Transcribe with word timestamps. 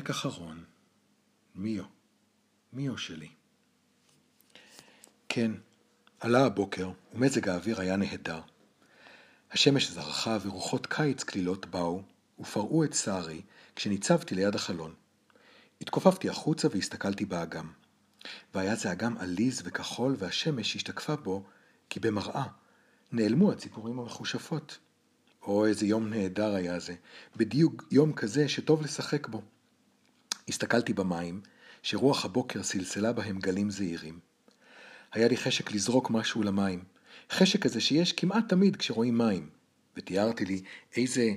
פרק 0.00 0.10
אחרון, 0.10 0.64
מיו, 1.54 1.84
מיו 2.72 2.98
שלי. 2.98 3.28
כן, 5.28 5.52
עלה 6.20 6.44
הבוקר, 6.44 6.90
ומזג 7.14 7.48
האוויר 7.48 7.80
היה 7.80 7.96
נהדר. 7.96 8.40
השמש 9.52 9.90
זרחה 9.90 10.38
ורוחות 10.42 10.86
קיץ 10.86 11.22
קלילות 11.24 11.66
באו, 11.66 12.02
ופרעו 12.38 12.84
את 12.84 12.94
שערי 12.94 13.42
כשניצבתי 13.76 14.34
ליד 14.34 14.54
החלון. 14.54 14.94
התכופפתי 15.80 16.28
החוצה 16.28 16.68
והסתכלתי 16.70 17.24
באגם. 17.24 17.72
והיה 18.54 18.74
זה 18.74 18.92
אגם 18.92 19.18
עליז 19.18 19.62
וכחול, 19.64 20.16
והשמש 20.18 20.76
השתקפה 20.76 21.16
בו, 21.16 21.44
כי 21.90 22.00
במראה 22.00 22.44
נעלמו 23.12 23.52
הציפורים 23.52 23.98
המחושפות. 23.98 24.78
או 25.42 25.66
איזה 25.66 25.86
יום 25.86 26.10
נהדר 26.10 26.54
היה 26.54 26.78
זה, 26.78 26.94
בדיוק 27.36 27.84
יום 27.90 28.12
כזה 28.12 28.48
שטוב 28.48 28.82
לשחק 28.82 29.28
בו. 29.28 29.42
הסתכלתי 30.48 30.92
במים, 30.92 31.40
שרוח 31.82 32.24
הבוקר 32.24 32.62
סלסלה 32.62 33.12
בהם 33.12 33.38
גלים 33.38 33.70
זעירים. 33.70 34.18
היה 35.12 35.28
לי 35.28 35.36
חשק 35.36 35.72
לזרוק 35.72 36.10
משהו 36.10 36.42
למים, 36.42 36.84
חשק 37.30 37.62
כזה 37.62 37.80
שיש 37.80 38.12
כמעט 38.12 38.48
תמיד 38.48 38.76
כשרואים 38.76 39.18
מים, 39.18 39.50
ותיארתי 39.96 40.44
לי 40.44 40.62
איזה 40.96 41.30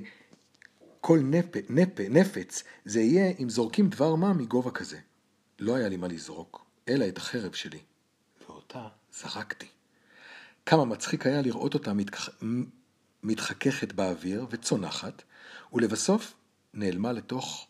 כל 1.00 1.18
נפ, 1.18 1.44
נפ, 1.70 2.00
נפץ 2.00 2.64
זה 2.84 3.00
יהיה 3.00 3.32
אם 3.40 3.50
זורקים 3.50 3.88
דבר 3.88 4.14
מה 4.14 4.32
מגובה 4.32 4.70
כזה. 4.70 4.98
לא 5.58 5.74
היה 5.74 5.88
לי 5.88 5.96
מה 5.96 6.08
לזרוק, 6.08 6.64
אלא 6.88 7.08
את 7.08 7.18
החרב 7.18 7.52
שלי, 7.52 7.78
ואותה 8.48 8.88
זרקתי. 9.12 9.66
כמה 10.66 10.84
מצחיק 10.84 11.26
היה 11.26 11.42
לראות 11.42 11.74
אותה 11.74 11.92
מתכ... 11.92 12.28
מתחככת 13.22 13.92
באוויר 13.92 14.46
וצונחת, 14.50 15.22
ולבסוף 15.72 16.34
נעלמה 16.74 17.12
לתוך 17.12 17.66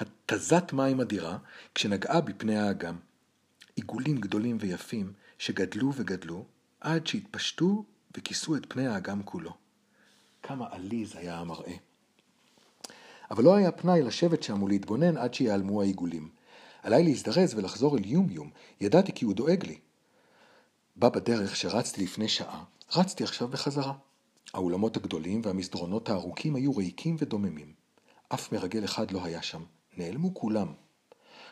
התזת 0.00 0.72
מים 0.72 1.00
אדירה 1.00 1.38
כשנגעה 1.74 2.20
בפני 2.20 2.58
האגם. 2.58 2.96
עיגולים 3.76 4.20
גדולים 4.20 4.56
ויפים 4.60 5.12
שגדלו 5.38 5.92
וגדלו 5.94 6.44
עד 6.80 7.06
שהתפשטו 7.06 7.84
וכיסו 8.16 8.56
את 8.56 8.66
פני 8.68 8.86
האגם 8.86 9.22
כולו. 9.22 9.54
כמה 10.42 10.66
עליז 10.70 11.16
היה 11.16 11.38
המראה. 11.38 11.74
אבל 13.30 13.44
לא 13.44 13.54
היה 13.54 13.72
פנאי 13.72 14.02
לשבת 14.02 14.42
שם 14.42 14.62
ולהתבונן 14.62 15.16
עד 15.16 15.34
שיעלמו 15.34 15.82
העיגולים. 15.82 16.28
עליי 16.82 17.04
להזדרז 17.04 17.54
ולחזור 17.54 17.98
אל 17.98 18.06
יומיום, 18.06 18.50
ידעתי 18.80 19.12
כי 19.12 19.24
הוא 19.24 19.34
דואג 19.34 19.64
לי. 19.64 19.78
בא 20.96 21.08
בדרך 21.08 21.56
שרצתי 21.56 22.02
לפני 22.02 22.28
שעה, 22.28 22.64
רצתי 22.96 23.24
עכשיו 23.24 23.48
בחזרה. 23.48 23.92
האולמות 24.54 24.96
הגדולים 24.96 25.40
והמסדרונות 25.44 26.08
הארוכים 26.08 26.56
היו 26.56 26.76
ריקים 26.76 27.16
ודוממים. 27.18 27.72
אף 28.28 28.52
מרגל 28.52 28.84
אחד 28.84 29.10
לא 29.10 29.24
היה 29.24 29.42
שם. 29.42 29.62
נעלמו 30.00 30.34
כולם. 30.34 30.72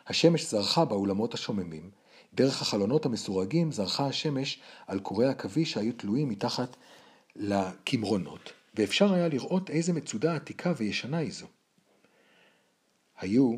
השמש 0.07 0.51
זרחה 0.51 0.85
באולמות 0.85 1.35
השוממים, 1.35 1.91
דרך 2.35 2.63
החלונות 2.63 3.07
המסורגים 3.07 3.73
זרחה 3.73 4.07
השמש 4.07 4.61
על 4.87 5.01
קורי 5.01 5.27
עכביש 5.27 5.73
שהיו 5.73 5.93
תלויים 5.93 6.29
מתחת 6.29 6.77
לקמרונות, 7.37 8.53
ואפשר 8.75 9.13
היה 9.13 9.29
לראות 9.29 9.71
איזה 9.71 9.93
מצודה 9.93 10.37
עתיקה 10.37 10.73
וישנה 10.77 11.19
היא 11.19 11.33
זו. 11.33 11.47
היו 13.19 13.57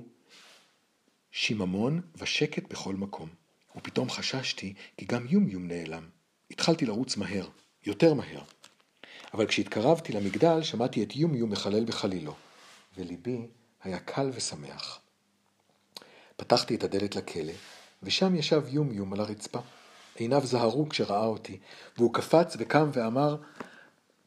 שיממון 1.30 2.00
ושקט 2.16 2.70
בכל 2.70 2.94
מקום, 2.94 3.28
ופתאום 3.76 4.10
חששתי 4.10 4.74
כי 4.96 5.04
גם 5.04 5.26
יומיום 5.28 5.68
נעלם. 5.68 6.08
התחלתי 6.50 6.86
לרוץ 6.86 7.16
מהר, 7.16 7.48
יותר 7.86 8.14
מהר. 8.14 8.42
אבל 9.34 9.46
כשהתקרבתי 9.46 10.12
למגדל 10.12 10.62
שמעתי 10.62 11.02
את 11.02 11.16
יומיום 11.16 11.50
מחלל 11.50 11.84
בחלילו, 11.84 12.34
וליבי 12.96 13.46
היה 13.84 13.98
קל 13.98 14.30
ושמח. 14.34 15.00
פתחתי 16.36 16.74
את 16.74 16.84
הדלת 16.84 17.16
לכלא, 17.16 17.52
ושם 18.02 18.34
ישב 18.34 18.62
יומיום 18.68 19.12
על 19.12 19.20
הרצפה. 19.20 19.60
עיניו 20.14 20.46
זהרו 20.46 20.88
כשראה 20.88 21.26
אותי, 21.26 21.58
והוא 21.96 22.14
קפץ 22.14 22.56
וקם 22.58 22.90
ואמר, 22.92 23.36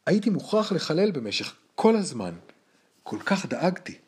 הייתי 0.06 0.30
מוכרח 0.30 0.72
לחלל 0.72 1.10
במשך 1.10 1.54
כל 1.74 1.96
הזמן, 1.96 2.34
כל 3.02 3.18
כך 3.26 3.46
דאגתי. 3.46 3.98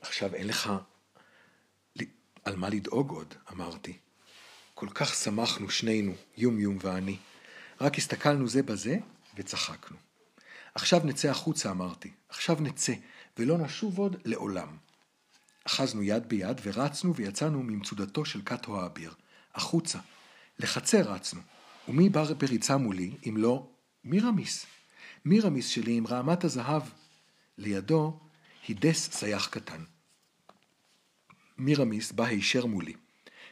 עכשיו 0.00 0.34
אין 0.34 0.46
לך 0.46 0.72
על 2.44 2.56
מה 2.56 2.68
לדאוג 2.68 3.10
עוד, 3.10 3.34
אמרתי. 3.52 3.98
כל 4.74 4.88
כך 4.94 5.14
שמחנו 5.14 5.70
שנינו, 5.70 6.12
יומיום 6.36 6.78
ואני. 6.82 7.16
רק 7.80 7.98
הסתכלנו 7.98 8.48
זה 8.48 8.62
בזה 8.62 8.96
וצחקנו. 9.36 9.96
עכשיו 10.74 11.00
נצא 11.04 11.30
החוצה, 11.30 11.70
אמרתי. 11.70 12.10
עכשיו 12.28 12.56
נצא, 12.60 12.92
ולא 13.38 13.58
נשוב 13.58 13.98
עוד 13.98 14.16
לעולם. 14.24 14.76
אחזנו 15.66 16.02
יד 16.02 16.28
ביד 16.28 16.60
ורצנו 16.62 17.14
ויצאנו 17.14 17.62
ממצודתו 17.62 18.24
של 18.24 18.42
קאטו 18.42 18.80
האביר, 18.80 19.14
החוצה. 19.54 19.98
לחצר 20.58 21.12
רצנו. 21.12 21.40
ומי 21.88 22.08
בא 22.08 22.24
בריצה 22.38 22.76
מולי, 22.76 23.16
אם 23.28 23.36
לא 23.36 23.70
מירמיס? 24.04 24.66
מירמיס 25.24 25.68
שלי 25.68 25.96
עם 25.96 26.06
רעמת 26.06 26.44
הזהב. 26.44 26.82
לידו 27.58 28.20
הידס 28.68 29.10
סייח 29.12 29.48
קטן. 29.48 29.84
מירמיס 31.58 32.12
בא 32.12 32.24
הישר 32.24 32.66
מולי. 32.66 32.94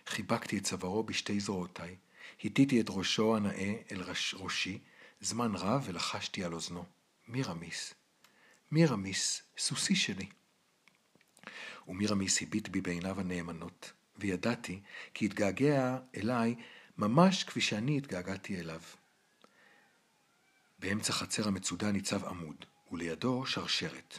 חיבקתי 0.06 0.59
את 0.59 0.65
צווארו 0.65 1.03
בשתי 1.03 1.41
זרועותיי, 1.41 1.97
הטיתי 2.45 2.81
את 2.81 2.87
ראשו 2.89 3.37
הנאה 3.37 3.75
אל 3.93 4.03
ראש, 4.03 4.34
ראשי, 4.39 4.78
זמן 5.21 5.55
רב 5.55 5.84
ולחשתי 5.87 6.45
על 6.45 6.55
אוזנו. 6.55 6.84
מירמיס, 7.28 7.95
מירמיס, 8.73 9.43
סוסי 9.59 9.97
שלי. 9.97 10.27
ומירמיס 11.89 12.43
הביט 12.43 12.69
בי 12.69 12.81
בעיניו 12.81 13.21
הנאמנות, 13.21 13.93
וידעתי 14.17 14.81
כי 15.15 15.25
התגעגע 15.25 15.99
אליי 16.17 16.55
ממש 16.99 17.45
כפי 17.45 17.61
שאני 17.61 17.99
התגעגעתי 17.99 18.61
אליו. 18.61 18.81
באמצע 20.78 21.12
חצר 21.12 21.49
המצודה 21.49 21.93
ניצב 21.93 22.25
עמוד, 22.25 22.65
ולידו 22.93 23.47
שרשרת. 23.47 24.19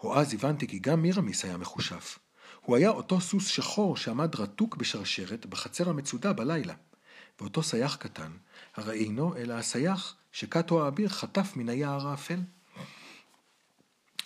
או 0.00 0.18
אז 0.18 0.34
הבנתי 0.34 0.68
כי 0.68 0.78
גם 0.78 1.02
מירמיס 1.02 1.44
היה 1.44 1.56
מחושף. 1.56 2.18
הוא 2.60 2.76
היה 2.76 2.90
אותו 2.90 3.20
סוס 3.20 3.46
שחור 3.46 3.96
שעמד 3.96 4.34
רתוק 4.34 4.76
בשרשרת 4.76 5.46
בחצר 5.46 5.90
המצודה 5.90 6.32
בלילה. 6.32 6.74
ואותו 7.40 7.62
סייח 7.62 7.96
קטן, 7.96 8.32
הרי 8.74 8.98
אינו 8.98 9.36
אלא 9.36 9.54
הסייח 9.54 10.16
שקאטו 10.32 10.84
האביר 10.84 11.08
חטף 11.08 11.56
מן 11.56 11.68
היער 11.68 12.08
האפל. 12.08 12.40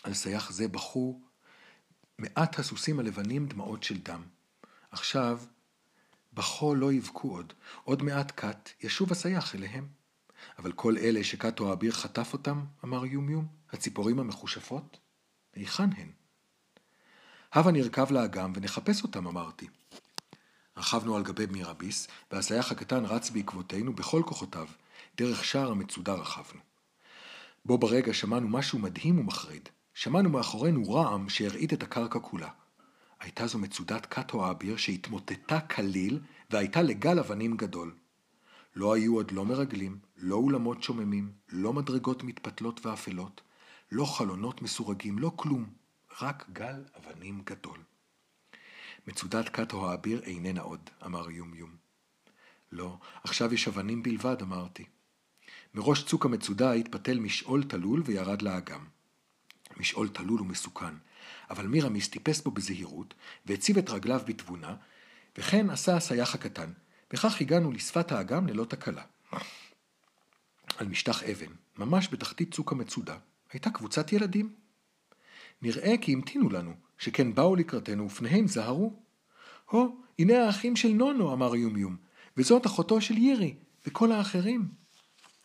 על 0.02 0.14
סייח 0.14 0.50
זה 0.50 0.68
בכו 0.68 1.20
מעט 2.18 2.58
הסוסים 2.58 3.00
הלבנים 3.00 3.46
דמעות 3.46 3.82
של 3.82 3.98
דם. 3.98 4.22
עכשיו, 4.90 5.40
בכו 6.32 6.74
לא 6.74 6.92
יבכו 6.92 7.36
עוד, 7.36 7.52
עוד 7.84 8.02
מעט 8.02 8.30
קאט 8.30 8.70
ישוב 8.80 9.12
הסייח 9.12 9.54
אליהם. 9.54 9.88
אבל 10.58 10.72
כל 10.72 10.98
אלה 10.98 11.24
שקאטו 11.24 11.70
האביר 11.70 11.92
חטף 11.92 12.32
אותם, 12.32 12.64
אמר 12.84 13.06
יומיום, 13.06 13.46
הציפורים 13.70 14.18
המחושפות, 14.18 14.98
היכן 15.54 15.92
הן? 15.96 16.08
הבה 17.52 17.72
נרכב 17.72 18.12
לאגם 18.12 18.52
ונחפש 18.56 19.02
אותם, 19.02 19.26
אמרתי. 19.26 19.68
רכבנו 20.76 21.16
על 21.16 21.22
גבי 21.22 21.46
מירביס, 21.46 22.08
והסייח 22.30 22.72
הקטן 22.72 23.04
רץ 23.04 23.30
בעקבותינו 23.30 23.92
בכל 23.92 24.22
כוחותיו, 24.26 24.68
דרך 25.16 25.44
שער 25.44 25.70
המצודה 25.70 26.14
רכבנו. 26.14 26.60
בו 27.64 27.78
ברגע 27.78 28.14
שמענו 28.14 28.48
משהו 28.48 28.78
מדהים 28.78 29.18
ומחריד. 29.18 29.68
שמענו 29.94 30.30
מאחורינו 30.30 30.92
רעם 30.92 31.28
שהרעיד 31.28 31.72
את 31.72 31.82
הקרקע 31.82 32.18
כולה. 32.18 32.48
הייתה 33.20 33.46
זו 33.46 33.58
מצודת 33.58 34.06
קאטו 34.06 34.46
האביר 34.46 34.76
שהתמוטטה 34.76 35.60
כליל 35.60 36.20
והייתה 36.50 36.82
לגל 36.82 37.18
אבנים 37.18 37.56
גדול. 37.56 37.94
לא 38.74 38.94
היו 38.94 39.14
עוד 39.14 39.30
לא 39.30 39.44
מרגלים, 39.44 39.98
לא 40.16 40.36
אולמות 40.36 40.82
שוממים, 40.82 41.32
לא 41.48 41.72
מדרגות 41.72 42.22
מתפתלות 42.22 42.86
ואפלות, 42.86 43.40
לא 43.92 44.04
חלונות 44.04 44.62
מסורגים, 44.62 45.18
לא 45.18 45.32
כלום, 45.36 45.66
רק 46.20 46.46
גל 46.52 46.84
אבנים 46.98 47.42
גדול. 47.44 47.78
מצודת 49.06 49.48
קאטו 49.48 49.90
האביר 49.90 50.22
איננה 50.22 50.60
עוד, 50.60 50.90
אמר 51.06 51.30
יומיום. 51.30 51.76
לא, 52.72 52.98
עכשיו 53.24 53.54
יש 53.54 53.68
אבנים 53.68 54.02
בלבד, 54.02 54.42
אמרתי. 54.42 54.84
מראש 55.74 56.04
צוק 56.04 56.26
המצודה 56.26 56.72
התפתל 56.72 57.18
משעול 57.18 57.62
תלול 57.62 58.02
וירד 58.06 58.42
לאגם. 58.42 58.84
משעול 59.76 60.08
תלול 60.08 60.40
ומסוכן, 60.40 60.94
אבל 61.50 61.66
מירמיס 61.66 62.08
טיפס 62.08 62.40
בו 62.40 62.50
בזהירות, 62.50 63.14
והציב 63.46 63.78
את 63.78 63.90
רגליו 63.90 64.20
בתבונה, 64.26 64.74
וכן 65.38 65.70
עשה 65.70 65.96
הסייח 65.96 66.34
הקטן, 66.34 66.72
וכך 67.12 67.40
הגענו 67.40 67.72
לשפת 67.72 68.12
האגם 68.12 68.46
ללא 68.46 68.64
תקלה. 68.64 69.02
על 70.76 70.88
משטח 70.88 71.22
אבן, 71.22 71.52
ממש 71.78 72.08
בתחתית 72.12 72.54
צוק 72.54 72.72
המצודה, 72.72 73.16
הייתה 73.52 73.70
קבוצת 73.70 74.12
ילדים. 74.12 74.52
נראה 75.62 75.94
כי 76.00 76.12
המתינו 76.12 76.50
לנו, 76.50 76.74
שכן 76.98 77.34
באו 77.34 77.56
לקראתנו 77.56 78.06
ופניהם 78.06 78.48
זהרו. 78.48 78.92
הו, 79.70 79.96
הנה 80.18 80.46
האחים 80.46 80.76
של 80.76 80.88
נונו, 80.88 81.32
אמר 81.32 81.56
יומיום, 81.56 81.96
וזאת 82.36 82.66
אחותו 82.66 83.00
של 83.00 83.18
יירי, 83.18 83.54
וכל 83.86 84.12
האחרים. 84.12 84.68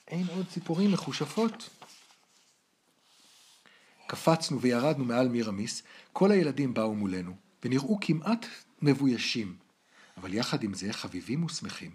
אין 0.07 0.27
עוד 0.35 0.45
ציפורים 0.47 0.91
מחושפות. 0.91 1.69
קפצנו 4.07 4.61
וירדנו 4.61 5.05
מעל 5.05 5.27
מירמיס, 5.27 5.83
כל 6.13 6.31
הילדים 6.31 6.73
באו 6.73 6.95
מולנו, 6.95 7.35
ונראו 7.63 7.99
כמעט 8.01 8.45
מבוישים, 8.81 9.57
אבל 10.17 10.33
יחד 10.33 10.63
עם 10.63 10.73
זה 10.73 10.93
חביבים 10.93 11.43
ושמחים. 11.43 11.91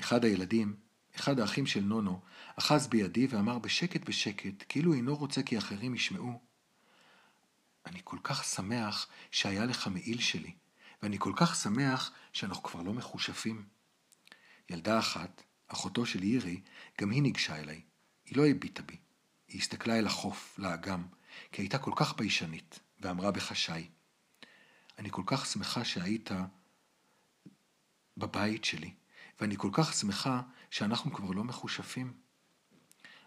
אחד 0.00 0.24
הילדים, 0.24 0.74
אחד 1.16 1.40
האחים 1.40 1.66
של 1.66 1.80
נונו, 1.80 2.20
אחז 2.56 2.86
בידי 2.86 3.26
ואמר 3.26 3.58
בשקט 3.58 4.08
בשקט, 4.08 4.64
כאילו 4.68 4.94
אינו 4.94 5.16
רוצה 5.16 5.42
כי 5.42 5.58
אחרים 5.58 5.94
ישמעו, 5.94 6.40
אני 7.86 8.00
כל 8.04 8.18
כך 8.22 8.44
שמח 8.44 9.08
שהיה 9.30 9.64
לך 9.64 9.86
מעיל 9.86 10.20
שלי, 10.20 10.52
ואני 11.02 11.16
כל 11.18 11.32
כך 11.36 11.56
שמח 11.56 12.12
שאנחנו 12.32 12.62
כבר 12.62 12.82
לא 12.82 12.92
מחושפים. 12.92 13.64
ילדה 14.70 14.98
אחת, 14.98 15.42
אחותו 15.68 16.06
של 16.06 16.24
ירי, 16.24 16.60
גם 17.00 17.10
היא 17.10 17.22
ניגשה 17.22 17.56
אליי. 17.56 17.80
היא 18.24 18.36
לא 18.36 18.46
הביטה 18.46 18.82
בי. 18.82 18.96
היא 19.48 19.60
הסתכלה 19.60 19.98
אל 19.98 20.06
החוף, 20.06 20.58
לאגם, 20.58 21.02
כי 21.52 21.62
הייתה 21.62 21.78
כל 21.78 21.92
כך 21.96 22.16
ביישנית, 22.16 22.80
ואמרה 23.00 23.30
בחשאי, 23.30 23.88
אני 24.98 25.08
כל 25.10 25.22
כך 25.26 25.46
שמחה 25.46 25.84
שהיית 25.84 26.30
בבית 28.16 28.64
שלי, 28.64 28.90
ואני 29.40 29.56
כל 29.56 29.70
כך 29.72 29.94
שמחה 29.94 30.40
שאנחנו 30.70 31.12
כבר 31.12 31.30
לא 31.30 31.44
מחושפים. 31.44 32.12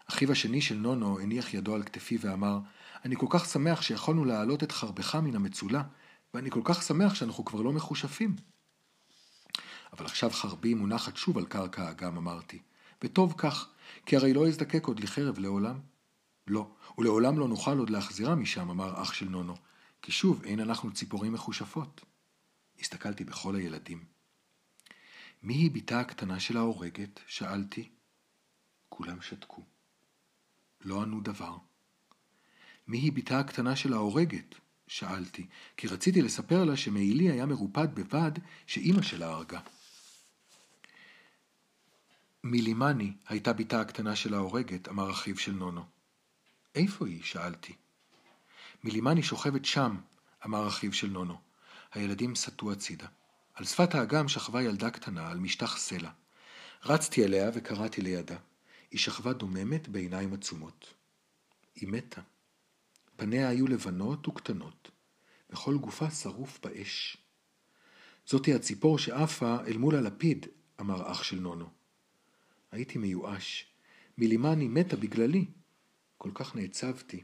אחיו 0.06 0.32
השני 0.32 0.60
של 0.60 0.74
נונו 0.74 1.20
הניח 1.20 1.54
ידו 1.54 1.74
על 1.74 1.82
כתפי 1.82 2.18
ואמר, 2.20 2.58
אני 3.04 3.16
כל 3.16 3.26
כך 3.30 3.46
שמח 3.46 3.82
שיכולנו 3.82 4.24
להעלות 4.24 4.62
את 4.62 4.72
חרבך 4.72 5.14
מן 5.14 5.36
המצולה, 5.36 5.82
ואני 6.34 6.50
כל 6.50 6.60
כך 6.64 6.82
שמח 6.82 7.14
שאנחנו 7.14 7.44
כבר 7.44 7.62
לא 7.62 7.72
מחושפים. 7.72 8.36
אבל 9.92 10.04
עכשיו 10.04 10.30
חרבי 10.30 10.74
מונחת 10.74 11.16
שוב 11.16 11.38
על 11.38 11.46
קרקע 11.46 11.82
האגם, 11.82 12.16
אמרתי, 12.16 12.58
וטוב 13.02 13.34
כך, 13.38 13.68
כי 14.06 14.16
הרי 14.16 14.32
לא 14.32 14.48
אזדקק 14.48 14.86
עוד 14.86 15.00
לחרב 15.00 15.38
לעולם. 15.38 15.80
לא, 16.46 16.70
ולעולם 16.98 17.38
לא 17.38 17.48
נוכל 17.48 17.78
עוד 17.78 17.90
להחזירה 17.90 18.34
משם, 18.34 18.70
אמר 18.70 19.02
אח 19.02 19.12
של 19.12 19.28
נונו, 19.28 19.54
כי 20.02 20.12
שוב 20.12 20.44
אין 20.44 20.60
אנחנו 20.60 20.92
ציפורים 20.92 21.32
מחושפות. 21.32 22.04
הסתכלתי 22.80 23.24
בכל 23.24 23.56
הילדים. 23.56 24.04
מי 25.42 25.54
היא 25.54 25.70
בתה 25.70 26.00
הקטנה 26.00 26.40
של 26.40 26.56
ההורגת? 26.56 27.20
שאלתי. 27.26 27.88
כולם 28.88 29.20
שתקו. 29.22 29.62
לא 30.80 31.02
ענו 31.02 31.20
דבר. 31.20 31.56
מי 32.86 32.98
היא 32.98 33.12
בתה 33.12 33.38
הקטנה 33.38 33.76
של 33.76 33.92
ההורגת? 33.92 34.54
שאלתי, 34.88 35.46
כי 35.76 35.88
רציתי 35.88 36.22
לספר 36.22 36.64
לה 36.64 36.76
שמעילי 36.76 37.30
היה 37.30 37.46
מרופד 37.46 37.94
בבד 37.94 38.32
שאימא 38.66 39.02
שלה 39.02 39.26
הרגה. 39.26 39.60
מילימני 42.44 43.12
הייתה 43.28 43.52
בתה 43.52 43.80
הקטנה 43.80 44.16
של 44.16 44.34
ההורגת, 44.34 44.88
אמר 44.88 45.10
אחיו 45.10 45.38
של 45.38 45.52
נונו. 45.52 45.95
איפה 46.76 47.06
היא? 47.06 47.22
שאלתי. 47.22 47.74
מילימני 48.84 49.22
שוכבת 49.22 49.64
שם, 49.64 49.96
אמר 50.44 50.68
אחיו 50.68 50.92
של 50.92 51.06
נונו. 51.06 51.38
הילדים 51.92 52.34
סטו 52.34 52.72
הצידה. 52.72 53.06
על 53.54 53.64
שפת 53.64 53.94
האגם 53.94 54.28
שכבה 54.28 54.62
ילדה 54.62 54.90
קטנה 54.90 55.30
על 55.30 55.38
משטח 55.38 55.76
סלע. 55.76 56.10
רצתי 56.84 57.24
אליה 57.24 57.50
וקראתי 57.54 58.00
לידה. 58.00 58.36
היא 58.90 59.00
שכבה 59.00 59.32
דוממת 59.32 59.88
בעיניים 59.88 60.32
עצומות. 60.32 60.94
היא 61.74 61.88
מתה. 61.88 62.20
פניה 63.16 63.48
היו 63.48 63.66
לבנות 63.66 64.28
וקטנות, 64.28 64.90
וכל 65.50 65.76
גופה 65.76 66.10
שרוף 66.10 66.58
באש. 66.62 67.16
זאתי 68.28 68.54
הציפור 68.54 68.98
שעפה 68.98 69.56
אל 69.66 69.76
מול 69.76 69.94
הלפיד, 69.94 70.46
אמר 70.80 71.12
אח 71.12 71.22
של 71.22 71.40
נונו. 71.40 71.68
הייתי 72.72 72.98
מיואש. 72.98 73.66
מילימני 74.18 74.68
מתה 74.68 74.96
בגללי. 74.96 75.44
כל 76.26 76.44
כך 76.44 76.56
נעצבתי. 76.56 77.22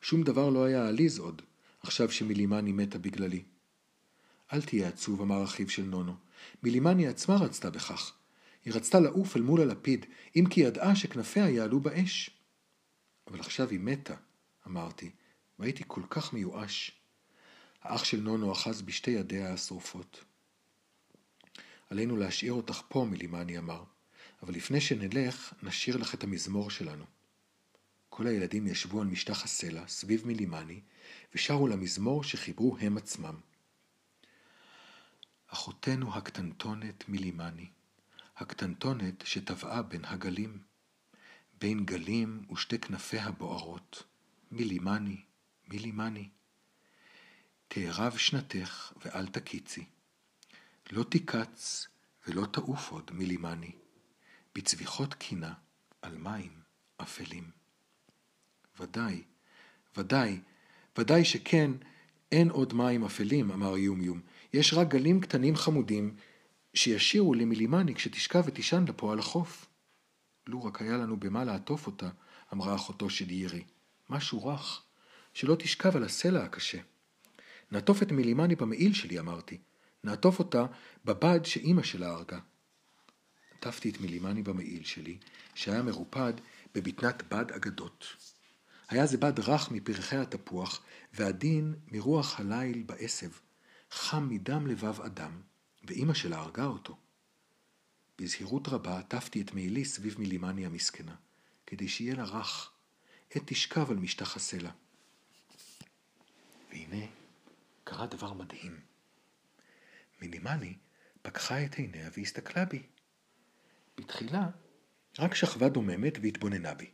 שום 0.00 0.22
דבר 0.22 0.50
לא 0.50 0.64
היה 0.64 0.88
עליז 0.88 1.18
עוד, 1.18 1.42
עכשיו 1.82 2.10
שמילימני 2.10 2.72
מתה 2.72 2.98
בגללי. 2.98 3.42
אל 4.52 4.62
תהיה 4.62 4.88
עצוב, 4.88 5.20
אמר 5.20 5.44
אחיו 5.44 5.68
של 5.68 5.82
נונו. 5.82 6.14
מילימני 6.62 7.06
עצמה 7.06 7.36
רצתה 7.36 7.70
בכך. 7.70 8.12
היא 8.64 8.74
רצתה 8.74 9.00
לעוף 9.00 9.36
אל 9.36 9.42
מול 9.42 9.60
הלפיד, 9.60 10.06
אם 10.36 10.44
כי 10.50 10.60
ידעה 10.60 10.96
שכנפיה 10.96 11.50
יעלו 11.50 11.80
באש. 11.80 12.30
אבל 13.26 13.40
עכשיו 13.40 13.70
היא 13.70 13.80
מתה, 13.80 14.14
אמרתי, 14.66 15.10
והייתי 15.58 15.84
כל 15.86 16.02
כך 16.10 16.32
מיואש. 16.32 16.92
האח 17.82 18.04
של 18.04 18.20
נונו 18.20 18.52
אחז 18.52 18.82
בשתי 18.82 19.10
ידיה 19.10 19.52
השרופות. 19.52 20.24
עלינו 21.90 22.16
להשאיר 22.16 22.52
אותך 22.52 22.80
פה, 22.88 23.06
מילימני 23.10 23.58
אמר, 23.58 23.84
אבל 24.42 24.54
לפני 24.54 24.80
שנלך, 24.80 25.54
נשאיר 25.62 25.96
לך 25.96 26.14
את 26.14 26.24
המזמור 26.24 26.70
שלנו. 26.70 27.04
כל 28.14 28.26
הילדים 28.26 28.66
ישבו 28.66 29.00
על 29.00 29.06
משטח 29.06 29.44
הסלע, 29.44 29.88
סביב 29.88 30.26
מילימני, 30.26 30.80
ושרו 31.34 31.68
למזמור 31.68 32.24
שחיברו 32.24 32.76
הם 32.80 32.96
עצמם. 32.96 33.40
אחותנו 35.46 36.14
הקטנטונת 36.14 37.08
מילימני, 37.08 37.70
הקטנטונת 38.36 39.22
שטבעה 39.26 39.82
בין 39.82 40.04
הגלים, 40.04 40.62
בין 41.58 41.84
גלים 41.84 42.46
ושתי 42.52 42.78
כנפיה 42.78 43.30
בוערות, 43.30 44.02
מילימני, 44.50 45.22
מילימני. 45.68 46.28
תערב 47.68 48.16
שנתך 48.16 48.92
ואל 48.96 49.26
תקיצי, 49.26 49.84
לא 50.90 51.02
תיקץ 51.02 51.86
ולא 52.26 52.46
תעוף 52.46 52.90
עוד 52.90 53.10
מילימני, 53.14 53.72
בצביחות 54.54 55.14
קינה 55.14 55.54
על 56.02 56.18
מים 56.18 56.60
אפלים. 56.96 57.61
ודאי, 58.80 59.22
ודאי, 59.96 60.40
ודאי 60.98 61.24
שכן, 61.24 61.70
אין 62.32 62.50
עוד 62.50 62.72
מים 62.72 63.04
אפלים, 63.04 63.50
אמר 63.50 63.76
יומיום, 63.76 64.20
יש 64.52 64.74
רק 64.74 64.88
גלים 64.88 65.20
קטנים 65.20 65.56
חמודים 65.56 66.16
שישירו 66.74 67.34
למילימני 67.34 67.94
כשתשכב 67.94 68.42
ותישן 68.46 68.84
לפה 68.88 69.12
על 69.12 69.18
החוף. 69.18 69.66
לו 70.46 70.64
רק 70.64 70.82
היה 70.82 70.96
לנו 70.96 71.20
במה 71.20 71.44
לעטוף 71.44 71.86
אותה, 71.86 72.08
אמרה 72.52 72.74
אחותו 72.74 73.10
של 73.10 73.30
ירי. 73.30 73.64
משהו 74.10 74.46
רך, 74.46 74.82
שלא 75.34 75.56
תשכב 75.58 75.96
על 75.96 76.04
הסלע 76.04 76.44
הקשה. 76.44 76.78
נעטוף 77.72 78.02
את 78.02 78.12
מילימני 78.12 78.56
במעיל 78.56 78.94
שלי, 78.94 79.18
אמרתי. 79.18 79.58
נעטוף 80.04 80.38
אותה 80.38 80.66
בבד 81.04 81.40
שאימא 81.44 81.82
שלה 81.82 82.10
הרגה. 82.10 82.38
עטפתי 83.58 83.90
את 83.90 84.00
מילימני 84.00 84.42
במעיל 84.42 84.84
שלי, 84.84 85.18
שהיה 85.54 85.82
מרופד 85.82 86.32
בבטנת 86.74 87.22
בד 87.28 87.52
אגדות. 87.52 88.06
היה 88.92 89.06
זה 89.06 89.18
בד 89.18 89.40
רך 89.40 89.70
מפרחי 89.70 90.16
התפוח, 90.16 90.84
ועדין 91.12 91.74
מרוח 91.88 92.40
הליל 92.40 92.82
בעשב, 92.82 93.30
חם 93.90 94.28
מדם 94.28 94.66
לבב 94.66 95.00
אדם, 95.00 95.40
ואימא 95.84 96.14
שלה 96.14 96.38
הרגה 96.38 96.64
אותו. 96.64 96.96
בזהירות 98.18 98.68
רבה 98.68 98.98
עטפתי 98.98 99.42
את 99.42 99.54
מעילי 99.54 99.84
סביב 99.84 100.18
מילימני 100.18 100.66
המסכנה, 100.66 101.14
כדי 101.66 101.88
שיהיה 101.88 102.14
לה 102.14 102.24
רך, 102.24 102.72
עת 103.30 103.42
תשכב 103.46 103.90
על 103.90 103.96
משטח 103.96 104.36
הסלע. 104.36 104.70
והנה, 106.70 107.06
קרה 107.84 108.06
דבר 108.06 108.32
מדהים. 108.32 108.80
מילימני 110.20 110.74
פקחה 111.22 111.64
את 111.64 111.74
עיניה 111.74 112.10
והסתכלה 112.16 112.64
בי. 112.64 112.82
בתחילה 113.96 114.50
רק 115.18 115.34
שכבה 115.34 115.68
דוממת 115.68 116.18
והתבוננה 116.22 116.74
בי. 116.74 116.90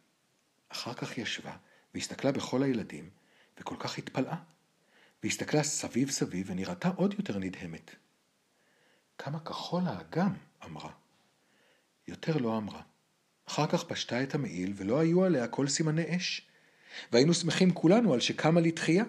אחר 0.68 0.94
כך 0.94 1.18
ישבה 1.18 1.56
והסתכלה 1.94 2.32
בכל 2.32 2.62
הילדים, 2.62 3.10
וכל 3.60 3.76
כך 3.78 3.98
התפלאה. 3.98 4.36
והסתכלה 5.22 5.62
סביב 5.62 6.10
סביב 6.10 6.46
ונראתה 6.50 6.88
עוד 6.88 7.14
יותר 7.18 7.38
נדהמת. 7.38 7.90
כמה 9.18 9.40
כחול 9.40 9.82
האגם, 9.86 10.34
אמרה. 10.64 10.90
יותר 12.08 12.36
לא 12.36 12.56
אמרה. 12.56 12.82
אחר 13.48 13.66
כך 13.66 13.84
פשטה 13.84 14.22
את 14.22 14.34
המעיל 14.34 14.72
ולא 14.76 14.98
היו 14.98 15.24
עליה 15.24 15.48
כל 15.48 15.68
סימני 15.68 16.16
אש. 16.16 16.48
והיינו 17.12 17.34
שמחים 17.34 17.74
כולנו 17.74 18.14
על 18.14 18.20
שקמה 18.20 18.60
לתחייה. 18.60 19.04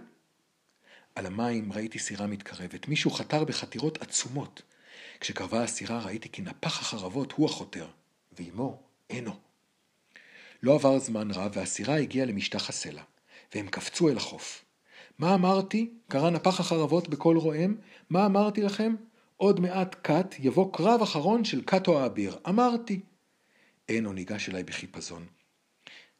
על 1.15 1.25
המים 1.25 1.73
ראיתי 1.73 1.99
סירה 1.99 2.27
מתקרבת, 2.27 2.87
מישהו 2.87 3.11
חתר 3.11 3.43
בחתירות 3.43 4.01
עצומות. 4.01 4.61
כשקרבה 5.19 5.63
הסירה 5.63 5.99
ראיתי 5.99 6.29
כי 6.29 6.41
נפח 6.41 6.79
החרבות 6.81 7.31
הוא 7.31 7.45
החותר, 7.45 7.87
ועמו 8.31 8.83
אינו. 9.09 9.48
לא 10.63 10.75
עבר 10.75 10.99
זמן 10.99 11.31
רב 11.31 11.51
והסירה 11.55 11.97
הגיעה 11.97 12.25
למשטח 12.25 12.69
הסלע, 12.69 13.01
והם 13.55 13.67
קפצו 13.67 14.09
אל 14.09 14.17
החוף. 14.17 14.65
מה 15.19 15.33
אמרתי? 15.35 15.89
קרא 16.07 16.29
נפח 16.29 16.59
החרבות 16.59 17.09
בקול 17.09 17.37
רועם. 17.37 17.75
מה 18.09 18.25
אמרתי 18.25 18.61
לכם? 18.61 18.95
עוד 19.37 19.59
מעט 19.59 19.95
קט 20.01 20.35
יבוא 20.39 20.73
קרב 20.73 21.01
אחרון 21.01 21.45
של 21.45 21.61
קאטו 21.61 21.99
האביר. 21.99 22.37
אמרתי. 22.49 22.99
אינו 23.89 24.13
ניגש 24.13 24.49
אליי 24.49 24.63
בחיפזון. 24.63 25.25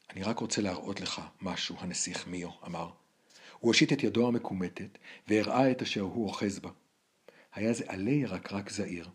אני 0.10 0.24
רק 0.24 0.40
רוצה 0.40 0.62
להראות 0.62 1.02
לך 1.02 1.22
משהו, 1.42 1.76
הנסיך 1.80 2.28
מיו, 2.28 2.50
אמר. 2.66 2.90
הוא 3.60 3.70
הושיט 3.70 3.94
את 3.94 4.04
ידו 4.04 4.28
המקומטת, 4.28 4.98
והראה 5.28 5.72
את 5.72 5.82
אשר 5.82 6.02
הוא 6.02 6.28
אוחז 6.28 6.60
בה. 6.60 6.70
היה 7.54 7.74
זה 7.74 7.84
עלה 7.88 8.12
ירקרק 8.12 8.70
זעיר. 8.70 9.10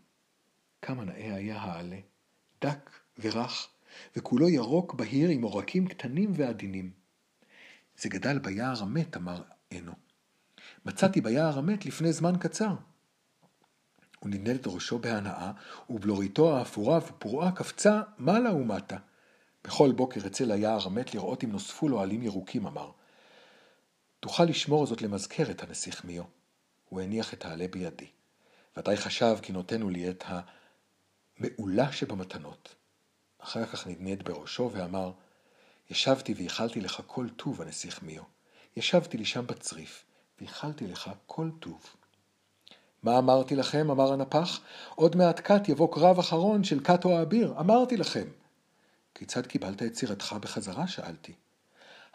כמה 0.81 1.03
נאה 1.05 1.35
היה 1.35 1.57
העלה, 1.57 1.99
דק 2.61 2.89
ורך, 3.19 3.67
וכולו 4.15 4.49
ירוק 4.49 4.93
בהיר 4.93 5.29
עם 5.29 5.41
עורקים 5.41 5.87
קטנים 5.87 6.31
ועדינים. 6.35 6.91
זה 7.97 8.09
גדל 8.09 8.39
ביער 8.39 8.81
המת, 8.81 9.17
אמר 9.17 9.43
אינו. 9.71 9.91
מצאתי 10.85 11.21
ביער 11.21 11.57
המת 11.57 11.85
לפני 11.85 12.13
זמן 12.13 12.33
קצר. 12.39 12.75
הוא 14.19 14.29
נדנד 14.29 14.55
את 14.55 14.67
ראשו 14.67 14.99
בהנאה, 14.99 15.51
ובלוריתו 15.89 16.57
האפורה 16.57 16.97
ופרועה 16.97 17.51
קפצה 17.51 18.01
מעלה 18.17 18.53
ומטה. 18.53 18.97
בכל 19.63 19.91
בוקר 19.91 20.27
אצא 20.27 20.43
ליער 20.43 20.85
המת 20.85 21.13
לראות 21.13 21.43
אם 21.43 21.51
נוספו 21.51 21.89
לו 21.89 22.01
עלים 22.01 22.23
ירוקים, 22.23 22.67
אמר. 22.67 22.91
תוכל 24.19 24.43
לשמור 24.43 24.85
זאת 24.85 25.01
למזכרת, 25.01 25.63
הנסיך 25.63 26.05
מיו. 26.05 26.23
הוא 26.89 27.01
הניח 27.01 27.33
את 27.33 27.45
העלה 27.45 27.67
בידי. 27.67 28.07
ודאי 28.77 28.97
חשב 28.97 29.37
כי 29.41 29.53
נותנו 29.53 29.89
לי 29.89 30.09
את 30.09 30.23
המעולה 30.27 31.91
שבמתנות. 31.91 32.75
אחר 33.45 33.65
כך 33.65 33.87
נדנד 33.87 34.23
בראשו 34.23 34.69
ואמר, 34.73 35.11
ישבתי 35.89 36.33
ואיחלתי 36.33 36.81
לך 36.81 37.01
כל 37.07 37.29
טוב, 37.29 37.61
הנסיך 37.61 38.03
מיו. 38.03 38.23
ישבתי 38.77 39.17
לי 39.17 39.25
שם 39.25 39.47
בצריף, 39.47 40.05
ואיחלתי 40.39 40.87
לך 40.87 41.11
כל 41.25 41.49
טוב. 41.59 41.85
מה 43.03 43.17
אמרתי 43.17 43.55
לכם? 43.55 43.91
אמר 43.91 44.13
הנפח. 44.13 44.59
עוד 44.95 45.15
מעט 45.15 45.41
כת 45.43 45.69
יבוא 45.69 45.93
קרב 45.93 46.19
אחרון 46.19 46.63
של 46.63 46.83
כתו 46.83 47.17
האביר. 47.17 47.53
אמרתי 47.59 47.97
לכם. 47.97 48.27
כיצד 49.15 49.45
קיבלת 49.45 49.83
את 49.83 49.95
סירתך 49.95 50.35
בחזרה? 50.41 50.87
שאלתי. 50.87 51.33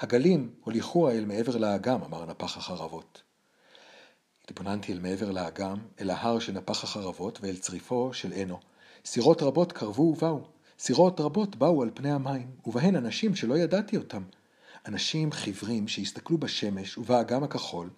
הגלים 0.00 0.54
הוליכוה 0.64 1.12
אל 1.12 1.24
מעבר 1.24 1.56
לאגם, 1.56 2.02
אמר 2.02 2.26
נפח 2.26 2.56
החרבות. 2.56 3.22
התבוננתי 4.44 4.92
אל 4.92 4.98
מעבר 4.98 5.30
לאגם, 5.30 5.78
אל 6.00 6.10
ההר 6.10 6.38
של 6.38 6.52
נפח 6.52 6.84
החרבות 6.84 7.38
ואל 7.42 7.56
צריפו 7.56 8.14
של 8.14 8.32
ענו. 8.32 8.58
סירות 9.04 9.42
רבות 9.42 9.72
קרבו 9.72 10.02
ובאו. 10.02 10.40
סירות 10.82 11.20
רבות 11.20 11.56
באו 11.56 11.82
על 11.82 11.90
פני 11.94 12.10
המים, 12.10 12.50
ובהן 12.66 12.96
אנשים 12.96 13.34
שלא 13.36 13.58
ידעתי 13.58 13.96
אותם. 13.96 14.22
אנשים 14.86 15.32
חיוורים 15.32 15.88
שהסתכלו 15.88 16.38
בשמש 16.38 16.98
ובאגם 16.98 17.44
הכחול, 17.44 17.90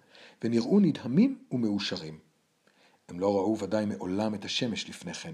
ונראו 0.43 0.79
נדהמים 0.79 1.37
ומאושרים. 1.51 2.19
הם 3.09 3.19
לא 3.19 3.35
ראו 3.35 3.59
ודאי 3.59 3.85
מעולם 3.85 4.35
את 4.35 4.45
השמש 4.45 4.89
לפני 4.89 5.13
כן, 5.13 5.33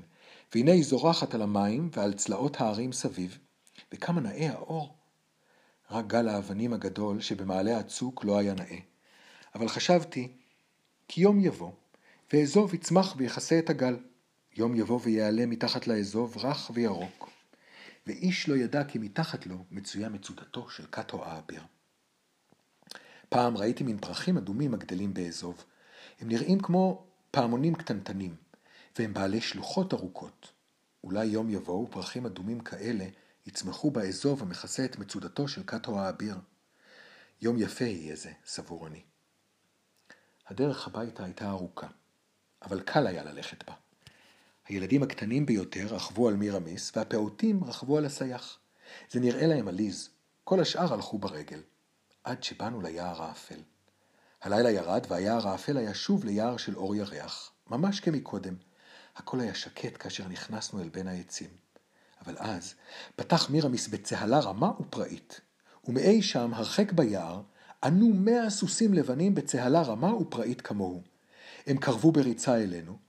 והנה 0.55 0.71
היא 0.71 0.83
זורחת 0.83 1.33
על 1.33 1.41
המים 1.41 1.89
ועל 1.93 2.13
צלעות 2.13 2.61
ההרים 2.61 2.91
סביב, 2.91 3.37
וכמה 3.93 4.21
נאה 4.21 4.51
האור. 4.51 4.95
רק 5.91 6.07
גל 6.07 6.27
האבנים 6.27 6.73
הגדול 6.73 7.21
שבמעלה 7.21 7.79
הצוק 7.79 8.25
לא 8.25 8.37
היה 8.37 8.53
נאה. 8.53 8.77
אבל 9.55 9.67
חשבתי, 9.67 10.27
כי 11.07 11.21
יום 11.21 11.39
יבוא, 11.39 11.71
ואזוב 12.33 12.73
יצמח 12.73 13.13
ויכסה 13.17 13.59
את 13.59 13.69
הגל. 13.69 13.97
יום 14.57 14.75
יבוא 14.75 14.99
ויעלה 15.03 15.45
מתחת 15.45 15.87
לאזוב 15.87 16.37
רך 16.37 16.71
וירוק. 16.73 17.38
ואיש 18.09 18.49
לא 18.49 18.55
ידע 18.55 18.83
כי 18.83 18.99
מתחת 18.99 19.45
לו 19.45 19.65
מצויה 19.71 20.09
מצודתו 20.09 20.69
של 20.69 20.85
קאטו 20.85 21.25
האביר. 21.25 21.63
פעם 23.29 23.57
ראיתי 23.57 23.83
מין 23.83 23.97
פרחים 23.97 24.37
אדומים 24.37 24.73
הגדלים 24.73 25.13
באזוב. 25.13 25.65
הם 26.19 26.27
נראים 26.27 26.59
כמו 26.59 27.07
פעמונים 27.31 27.75
קטנטנים, 27.75 28.35
והם 28.99 29.13
בעלי 29.13 29.41
שלוחות 29.41 29.93
ארוכות. 29.93 30.51
אולי 31.03 31.25
יום 31.25 31.49
יבואו 31.49 31.91
פרחים 31.91 32.25
אדומים 32.25 32.59
כאלה 32.59 33.05
יצמחו 33.45 33.91
באזוב 33.91 34.41
המכסה 34.41 34.85
את 34.85 34.99
מצודתו 34.99 35.47
של 35.47 35.63
קאטו 35.63 35.99
האביר. 35.99 36.35
יום 37.41 37.57
יפה 37.57 37.85
יהיה 37.85 38.15
זה, 38.15 38.31
סבור 38.45 38.87
אני. 38.87 39.01
הדרך 40.47 40.87
הביתה 40.87 41.23
הייתה 41.23 41.49
ארוכה, 41.49 41.87
אבל 42.61 42.81
קל 42.81 43.07
היה 43.07 43.23
ללכת 43.23 43.69
בה. 43.69 43.73
הילדים 44.69 45.03
הקטנים 45.03 45.45
ביותר 45.45 45.85
רכבו 45.89 46.27
על 46.27 46.35
מירמיס, 46.35 46.91
והפעוטים 46.95 47.63
רכבו 47.63 47.97
על 47.97 48.05
הסייח. 48.05 48.57
זה 49.11 49.19
נראה 49.19 49.47
להם 49.47 49.67
עליז, 49.67 50.09
כל 50.43 50.59
השאר 50.59 50.93
הלכו 50.93 51.17
ברגל, 51.17 51.61
עד 52.23 52.43
שבאנו 52.43 52.81
ליער 52.81 53.21
האפל. 53.23 53.59
הלילה 54.41 54.71
ירד, 54.71 55.05
והיער 55.09 55.47
האפל 55.47 55.77
היה 55.77 55.93
שוב 55.93 56.25
ליער 56.25 56.57
של 56.57 56.75
אור 56.75 56.95
ירח, 56.95 57.51
ממש 57.69 57.99
כמקודם. 57.99 58.55
הכל 59.15 59.39
היה 59.39 59.53
שקט 59.53 59.93
כאשר 59.99 60.27
נכנסנו 60.27 60.81
אל 60.81 60.89
בין 60.89 61.07
העצים. 61.07 61.49
אבל 62.25 62.35
אז 62.39 62.73
פתח 63.15 63.49
מירמיס 63.49 63.87
בצהלה 63.87 64.39
רמה 64.39 64.71
ופראית, 64.79 65.41
ומאי 65.87 66.21
שם, 66.21 66.53
הרחק 66.53 66.91
ביער, 66.91 67.41
ענו 67.83 68.13
מאה 68.13 68.49
סוסים 68.49 68.93
לבנים 68.93 69.35
בצהלה 69.35 69.81
רמה 69.81 70.15
ופראית 70.15 70.61
כמוהו. 70.61 71.01
הם 71.67 71.77
קרבו 71.77 72.11
בריצה 72.11 72.55
אלינו, 72.55 73.08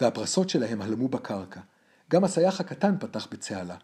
והפרסות 0.00 0.48
שלהם 0.48 0.82
הלמו 0.82 1.08
בקרקע. 1.08 1.60
גם 2.10 2.24
הסייח 2.24 2.60
הקטן 2.60 2.98
פתח 2.98 3.26
בצהלה. 3.30 3.76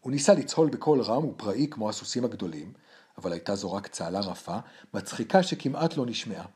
הוא 0.00 0.12
ניסה 0.12 0.34
לצהול 0.34 0.70
בקול 0.70 1.00
רם 1.00 1.24
ופראי 1.24 1.66
כמו 1.70 1.88
הסוסים 1.88 2.24
הגדולים, 2.24 2.72
אבל 3.18 3.32
הייתה 3.32 3.54
זו 3.54 3.72
רק 3.72 3.86
צהלה 3.86 4.20
רפה, 4.20 4.58
מצחיקה 4.94 5.42
שכמעט 5.42 5.96
לא 5.96 6.06
נשמעה. 6.06 6.46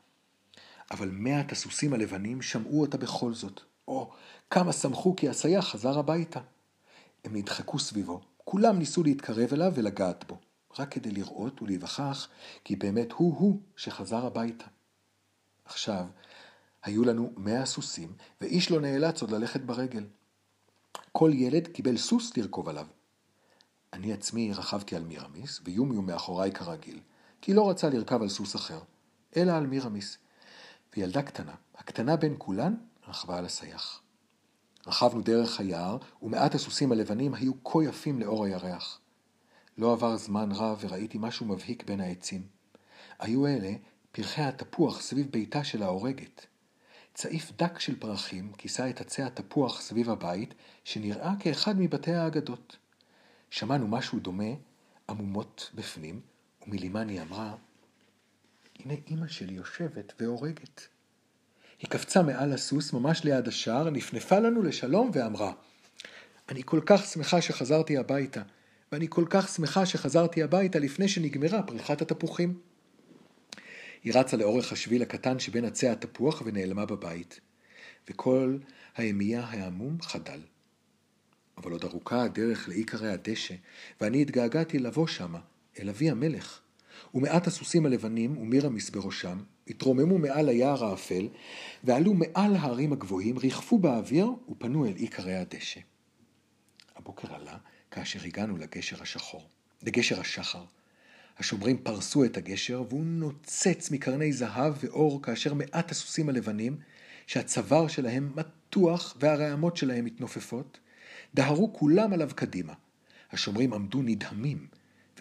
אבל 0.91 1.09
מעט 1.11 1.51
הסוסים 1.51 1.93
הלבנים 1.93 2.41
שמעו 2.41 2.81
אותה 2.81 2.97
בכל 2.97 3.33
זאת. 3.33 3.61
או, 3.87 4.11
כמה 4.49 4.73
שמחו 4.73 5.15
כי 5.15 5.29
הסייח 5.29 5.67
חזר 5.67 5.99
הביתה. 5.99 6.39
הם 7.25 7.35
נדחקו 7.35 7.79
סביבו, 7.79 8.21
כולם 8.43 8.79
ניסו 8.79 9.03
להתקרב 9.03 9.53
אליו 9.53 9.71
ולגעת 9.75 10.25
בו, 10.27 10.37
רק 10.79 10.91
כדי 10.91 11.11
לראות 11.11 11.61
ולהיווכח 11.61 12.27
כי 12.63 12.75
באמת 12.75 13.11
הוא-הוא 13.11 13.59
שחזר 13.75 14.25
הביתה. 14.25 14.65
עכשיו, 15.65 16.05
היו 16.83 17.03
לנו 17.03 17.33
מאה 17.37 17.65
סוסים, 17.65 18.13
ואיש 18.41 18.71
לא 18.71 18.81
נאלץ 18.81 19.21
עוד 19.21 19.31
ללכת 19.31 19.61
ברגל. 19.61 20.05
כל 21.11 21.31
ילד 21.33 21.67
קיבל 21.67 21.97
סוס 21.97 22.37
לרכוב 22.37 22.69
עליו. 22.69 22.87
אני 23.93 24.13
עצמי 24.13 24.53
רכבתי 24.53 24.95
על 24.95 25.03
מירמיס, 25.03 25.61
ויומיו 25.63 26.01
מאחוריי 26.01 26.51
כרגיל, 26.51 26.99
כי 27.41 27.53
לא 27.53 27.69
רצה 27.69 27.89
לרכב 27.89 28.21
על 28.21 28.29
סוס 28.29 28.55
אחר, 28.55 28.79
אלא 29.37 29.51
על 29.51 29.67
מירמיס. 29.67 30.17
וילדה 30.95 31.21
קטנה, 31.21 31.55
הקטנה 31.77 32.15
בין 32.15 32.35
כולן, 32.37 32.75
רכבה 33.07 33.37
על 33.37 33.45
הסייח. 33.45 34.01
רכבנו 34.87 35.21
דרך 35.21 35.59
היער, 35.59 35.97
ומעט 36.21 36.55
הסוסים 36.55 36.91
הלבנים 36.91 37.33
היו 37.33 37.63
כה 37.63 37.83
יפים 37.83 38.19
לאור 38.19 38.45
הירח. 38.45 38.99
לא 39.77 39.93
עבר 39.93 40.17
זמן 40.17 40.51
רב 40.51 40.77
וראיתי 40.81 41.17
משהו 41.21 41.45
מבהיק 41.45 41.83
בין 41.83 41.99
העצים. 41.99 42.41
היו 43.19 43.47
אלה 43.47 43.71
פרחי 44.11 44.41
התפוח 44.41 45.01
סביב 45.01 45.31
ביתה 45.31 45.63
של 45.63 45.83
ההורגת. 45.83 46.45
צעיף 47.13 47.51
דק 47.57 47.79
של 47.79 47.99
פרחים 47.99 48.51
כיסה 48.57 48.89
את 48.89 49.01
עצי 49.01 49.21
התפוח 49.21 49.81
סביב 49.81 50.09
הבית, 50.09 50.53
שנראה 50.83 51.33
כאחד 51.39 51.79
מבתי 51.79 52.13
האגדות. 52.13 52.77
שמענו 53.49 53.87
משהו 53.87 54.19
דומה, 54.19 54.53
עמומות 55.09 55.71
בפנים, 55.75 56.21
ומילימני 56.67 57.21
אמרה, 57.21 57.55
הנה 58.79 58.93
אמא 59.11 59.27
שלי 59.27 59.53
יושבת 59.53 60.13
והורגת. 60.19 60.87
היא 61.79 61.89
קפצה 61.89 62.21
מעל 62.21 62.53
הסוס 62.53 62.93
ממש 62.93 63.23
ליד 63.23 63.47
השער, 63.47 63.89
נפנפה 63.89 64.39
לנו 64.39 64.63
לשלום 64.63 65.11
ואמרה, 65.13 65.53
אני 66.49 66.61
כל 66.65 66.79
כך 66.85 67.05
שמחה 67.05 67.41
שחזרתי 67.41 67.97
הביתה, 67.97 68.41
ואני 68.91 69.07
כל 69.09 69.25
כך 69.29 69.49
שמחה 69.49 69.85
שחזרתי 69.85 70.43
הביתה 70.43 70.79
לפני 70.79 71.07
שנגמרה 71.07 71.63
פריחת 71.63 72.01
התפוחים. 72.01 72.59
היא 74.03 74.13
רצה 74.15 74.37
לאורך 74.37 74.71
השביל 74.71 75.01
הקטן 75.01 75.39
שבין 75.39 75.65
עצי 75.65 75.87
התפוח 75.87 76.41
ונעלמה 76.45 76.85
בבית, 76.85 77.39
וכל 78.09 78.57
האמייה 78.95 79.41
העמום 79.41 80.01
חדל. 80.01 80.39
אבל 81.57 81.71
עוד 81.71 81.83
ארוכה 81.83 82.23
הדרך 82.23 82.69
לעיקרי 82.69 83.11
הדשא, 83.11 83.55
ואני 84.01 84.21
התגעגעתי 84.21 84.79
לבוא 84.79 85.07
שמה, 85.07 85.39
אל 85.79 85.89
אבי 85.89 86.09
המלך. 86.09 86.61
ומעט 87.13 87.47
הסוסים 87.47 87.85
הלבנים 87.85 88.37
ומירמיס 88.37 88.89
בראשם, 88.89 89.37
התרוממו 89.67 90.17
מעל 90.17 90.49
היער 90.49 90.85
האפל, 90.85 91.27
ועלו 91.83 92.13
מעל 92.13 92.55
ההרים 92.55 92.93
הגבוהים, 92.93 93.37
ריחפו 93.37 93.79
באוויר 93.79 94.31
ופנו 94.49 94.85
אל 94.85 94.95
עיקרי 94.95 95.35
הדשא. 95.35 95.79
הבוקר 96.95 97.35
עלה 97.35 97.57
כאשר 97.91 98.19
הגענו 98.25 98.57
לגשר 98.57 99.01
השחור, 99.01 99.49
לגשר 99.83 100.19
השחר. 100.19 100.63
השומרים 101.37 101.77
פרסו 101.77 102.25
את 102.25 102.37
הגשר, 102.37 102.83
והוא 102.89 103.05
נוצץ 103.05 103.91
מקרני 103.91 104.33
זהב 104.33 104.73
ואור 104.83 105.21
כאשר 105.21 105.53
מעט 105.53 105.91
הסוסים 105.91 106.29
הלבנים, 106.29 106.77
שהצוואר 107.27 107.87
שלהם 107.87 108.31
מתוח 108.35 109.17
והרעמות 109.19 109.77
שלהם 109.77 110.05
מתנופפות, 110.05 110.79
דהרו 111.33 111.73
כולם 111.73 112.13
עליו 112.13 112.29
קדימה. 112.35 112.73
השומרים 113.31 113.73
עמדו 113.73 114.01
נדהמים, 114.01 114.67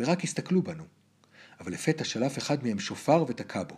ורק 0.01 0.25
הסתכלו 0.25 0.63
בנו. 0.63 0.85
אבל 1.61 1.73
לפתע 1.73 2.05
שלף 2.05 2.39
אחד 2.39 2.65
מהם 2.65 2.79
שופר 2.79 3.25
ותקע 3.29 3.63
בו. 3.63 3.77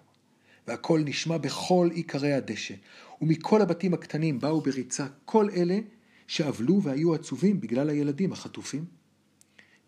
והקול 0.69 1.03
נשמע 1.05 1.39
בכל 1.39 1.89
עיקרי 1.93 2.33
הדשא, 2.33 2.75
ומכל 3.21 3.62
הבתים 3.62 3.95
הקטנים 3.95 4.41
באו 4.41 4.61
בריצה 4.61 5.07
כל 5.25 5.49
אלה 5.57 5.79
שאבלו 6.27 6.83
והיו 6.83 7.15
עצובים 7.15 7.61
בגלל 7.61 7.91
הילדים 7.91 8.33
החטופים. 8.33 9.01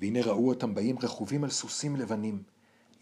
והנה 0.00 0.22
ראו 0.22 0.48
אותם 0.48 0.74
באים 0.74 0.96
רכובים 1.02 1.44
על 1.44 1.50
סוסים 1.50 1.96
לבנים. 1.96 2.42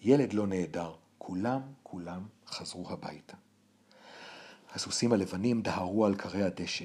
ילד 0.01 0.33
לא 0.33 0.47
נעדר, 0.47 0.93
כולם 1.19 1.61
כולם 1.83 2.27
חזרו 2.47 2.91
הביתה. 2.91 3.37
הסוסים 4.75 5.13
הלבנים 5.13 5.63
דהרו 5.63 6.07
על 6.07 6.15
כרי 6.15 6.43
הדשא, 6.43 6.85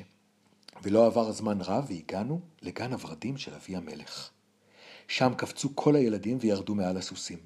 ולא 0.84 1.06
עבר 1.06 1.32
זמן 1.32 1.62
רב 1.62 1.86
והגענו 1.90 2.40
לגן 2.62 2.94
הורדים 2.94 3.38
של 3.38 3.54
אבי 3.54 3.76
המלך. 3.76 4.30
שם 5.08 5.32
קפצו 5.38 5.70
כל 5.76 5.96
הילדים 5.96 6.38
וירדו 6.42 6.76
מעל 6.76 6.98
הסוסים. 6.98 7.40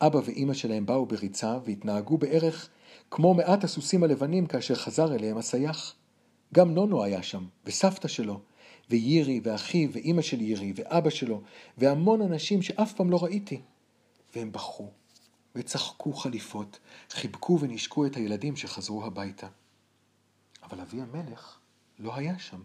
אבא 0.00 0.20
ואימא 0.24 0.54
שלהם 0.54 0.86
באו 0.86 1.06
בריצה 1.06 1.58
והתנהגו 1.64 2.18
בערך 2.18 2.68
כמו 3.10 3.34
מעט 3.34 3.64
הסוסים 3.64 4.04
הלבנים 4.04 4.46
כאשר 4.46 4.74
חזר 4.74 5.14
אליהם 5.14 5.38
הסייח. 5.38 5.94
גם 6.54 6.74
נונו 6.74 7.04
היה 7.04 7.22
שם, 7.22 7.44
וסבתא 7.64 8.08
שלו, 8.08 8.40
ויירי, 8.90 9.40
ואחיו, 9.44 9.92
ואימא 9.92 10.22
של 10.22 10.40
יירי, 10.40 10.72
ואבא 10.76 11.10
שלו, 11.10 11.42
והמון 11.78 12.22
אנשים 12.22 12.62
שאף 12.62 12.92
פעם 12.92 13.10
לא 13.10 13.24
ראיתי. 13.24 13.60
והם 14.36 14.52
בכו, 14.52 14.90
וצחקו 15.54 16.12
חליפות, 16.12 16.78
חיבקו 17.10 17.58
ונשקו 17.60 18.06
את 18.06 18.16
הילדים 18.16 18.56
שחזרו 18.56 19.04
הביתה. 19.04 19.46
אבל 20.62 20.80
אבי 20.80 21.00
המלך 21.00 21.56
לא 21.98 22.16
היה 22.16 22.38
שם. 22.38 22.62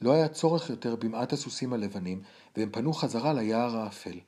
לא 0.00 0.12
היה 0.12 0.28
צורך 0.28 0.70
יותר 0.70 0.96
במעט 0.96 1.32
הסוסים 1.32 1.72
הלבנים, 1.72 2.22
והם 2.56 2.70
פנו 2.72 2.92
חזרה 2.92 3.32
ליער 3.32 3.76
האפל. 3.76 4.18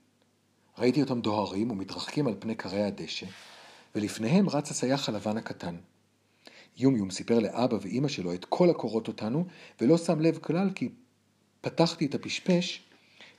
ראיתי 0.78 1.02
אותם 1.02 1.20
דוהרים 1.20 1.70
ומתרחקים 1.70 2.26
על 2.26 2.34
פני 2.38 2.54
קרי 2.54 2.82
הדשא, 2.82 3.26
ולפניהם 3.94 4.48
רץ 4.48 4.70
הסייח 4.70 5.08
הלבן 5.08 5.36
הקטן. 5.36 5.76
יומיום 6.76 7.10
סיפר 7.10 7.38
לאבא 7.38 7.76
ואימא 7.82 8.08
שלו 8.08 8.34
את 8.34 8.44
כל 8.44 8.70
הקורות 8.70 9.08
אותנו, 9.08 9.46
ולא 9.80 9.98
שם 9.98 10.20
לב 10.20 10.38
כלל 10.38 10.70
כי 10.74 10.88
פתחתי 11.60 12.06
את 12.06 12.14
הפשפש 12.14 12.80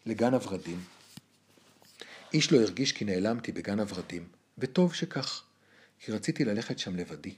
לגן 0.05 0.33
הורדים. 0.33 0.79
איש 2.33 2.51
לא 2.51 2.61
הרגיש 2.61 2.91
כי 2.91 3.05
נעלמתי 3.05 3.51
בגן 3.51 3.79
הורדים, 3.79 4.27
וטוב 4.57 4.93
שכך, 4.93 5.43
כי 5.99 6.11
רציתי 6.11 6.45
ללכת 6.45 6.79
שם 6.79 6.95
לבדי. 6.95 7.33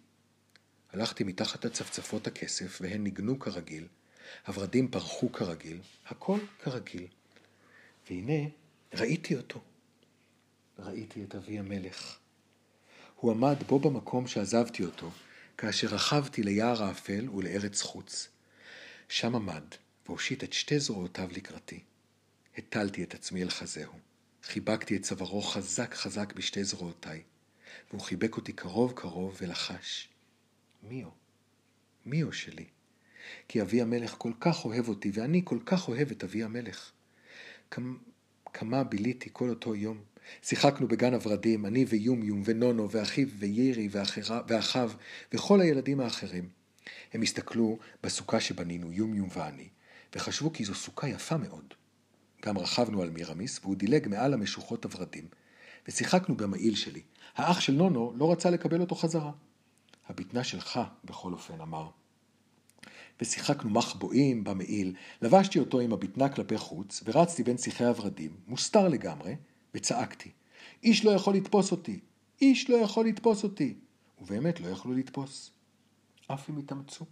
הלכתי 0.94 1.24
מתחת 1.24 1.66
לצפצפות 1.66 2.28
הכסף, 2.28 2.78
והן 2.82 3.04
ניגנו 3.04 3.40
כרגיל, 3.40 3.88
הורדים 4.48 4.88
פרחו 4.88 5.32
כרגיל, 5.32 5.80
הכל 6.08 6.40
כרגיל. 6.64 7.08
והנה, 8.10 8.48
ראיתי 8.94 9.36
אותו. 9.36 9.62
ראיתי 10.80 11.24
את 11.24 11.36
אבי 11.36 11.60
המלך. 11.60 12.18
הוא 13.16 13.32
עמד 13.32 13.64
בו 13.68 13.80
במקום 13.80 14.28
שעזבתי 14.28 14.84
אותו, 14.84 15.12
כאשר 15.58 15.88
רכבתי 15.88 16.44
ליער 16.44 16.84
האפל 16.84 17.30
ולארץ 17.30 17.82
חוץ. 17.82 18.30
שם 19.10 19.36
עמד, 19.36 19.64
והושיט 20.06 20.44
את 20.44 20.54
שתי 20.54 20.80
זרועותיו 20.80 21.30
לקראתי. 21.32 21.80
הטלתי 22.58 23.04
את 23.04 23.14
עצמי 23.14 23.44
אל 23.44 23.50
חזהו. 23.50 23.94
חיבקתי 24.44 24.96
את 24.96 25.02
צווארו 25.02 25.42
חזק 25.42 25.94
חזק 25.94 26.34
בשתי 26.34 26.64
זרועותיי, 26.64 27.24
והוא 27.90 28.02
חיבק 28.02 28.38
אותי 28.38 28.54
קרוב 28.54 28.94
קרוב 28.96 29.38
ולחש. 29.42 30.10
מיו, 30.84 31.10
מיו 32.06 32.34
שלי. 32.34 32.66
כי 33.48 33.62
אבי 33.62 33.82
המלך 33.82 34.16
כל 34.18 34.32
כך 34.40 34.66
אוהב 34.66 34.88
אותי, 34.88 35.12
ואני 35.14 35.42
כל 35.46 35.60
כך 35.66 35.88
אוהב 35.88 36.12
את 36.12 36.24
אבי 36.24 36.44
המלך. 36.44 36.92
כמה, 38.54 38.84
ביליתי 38.84 39.30
כל 39.34 39.50
אותו 39.50 39.76
יום. 39.76 40.04
שיחקנו 40.42 40.88
בגן 40.88 41.14
הורדים, 41.14 41.66
אני 41.66 41.86
ויומיום 41.86 42.42
ונונו 42.46 42.92
ואחיו 42.92 43.28
ויירי 43.40 43.90
ואחיו 44.48 44.92
וכל 45.34 45.62
הילדים 45.62 46.00
האחרים. 46.00 46.50
הם 47.14 47.22
הסתכלו 47.22 47.78
בסוכה 48.04 48.40
שבנינו, 48.40 48.92
יומיום 48.92 49.30
ואני, 49.34 49.68
וחשבו 50.16 50.54
כי 50.54 50.66
זו 50.66 50.76
סוכה 50.76 51.08
יפה 51.08 51.38
מאוד. 51.38 51.74
גם 52.46 52.58
רכבנו 52.58 53.02
על 53.02 53.10
מירמיס, 53.10 53.60
והוא 53.62 53.76
דילג 53.76 54.08
מעל 54.08 54.34
המשוכות 54.34 54.86
הורדים, 54.86 55.28
ושיחקנו 55.88 56.38
במעיל 56.38 56.76
שלי. 56.76 57.02
האח 57.36 57.60
של 57.60 57.74
נונו 57.74 58.14
לא 58.18 58.32
רצה 58.32 58.50
לקבל 58.50 58.82
אותו 58.82 58.96
חזרה. 58.96 59.32
הבטנה 60.10 60.44
שלך, 60.44 60.80
בכל 61.04 61.34
אופן, 61.34 61.62
אמר. 61.62 61.90
ושיחקנו 63.22 63.70
מחבואים 63.70 64.44
במעיל, 64.44 64.96
לבשתי 65.22 65.60
אותו 65.60 65.80
עם 65.80 65.94
הבטנה 65.94 66.30
כלפי 66.30 66.58
חוץ, 66.58 67.04
ורצתי 67.06 67.44
בין 67.44 67.58
שיחי 67.58 67.84
הורדים, 67.84 68.32
מוסתר 68.48 68.88
לגמרי, 68.88 69.36
וצעקתי, 69.76 70.32
איש 70.84 71.06
לא 71.06 71.12
יכול 71.12 71.36
לתפוס 71.36 71.72
אותי, 71.72 72.00
איש 72.42 72.70
לא 72.70 72.76
יכול 72.76 73.06
לתפוס 73.06 73.44
אותי. 73.44 73.76
ובאמת 74.22 74.60
לא 74.60 74.68
יכלו 74.68 74.94
לתפוס. 74.94 75.52
אף 76.28 76.50
אם 76.50 76.58
התאמצו. 76.58 77.06